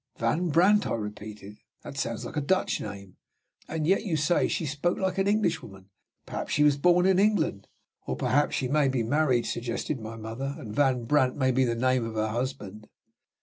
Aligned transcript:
'""Van 0.17 0.49
Brandt?" 0.49 0.87
I 0.87 0.95
repeated. 0.95 1.59
"That 1.83 1.95
sounds 1.95 2.25
like 2.25 2.35
a 2.35 2.41
Dutch 2.41 2.81
name. 2.81 3.17
And 3.67 3.85
yet 3.85 4.03
you 4.03 4.17
say 4.17 4.47
she 4.47 4.65
spoke 4.65 4.97
like 4.97 5.19
an 5.19 5.27
Englishwoman. 5.27 5.91
Perhaps 6.25 6.53
she 6.53 6.63
was 6.63 6.75
born 6.75 7.05
in 7.05 7.19
England." 7.19 7.67
"Or 8.07 8.15
perhaps 8.15 8.55
she 8.55 8.67
may 8.67 8.87
be 8.87 9.03
married," 9.03 9.45
suggested 9.45 9.99
my 9.99 10.17
mother; 10.17 10.55
"and 10.57 10.73
Van 10.75 11.03
Brandt 11.05 11.37
may 11.37 11.51
be 11.51 11.65
the 11.65 11.75
name 11.75 12.03
of 12.03 12.15
her 12.15 12.29
husband." 12.29 12.87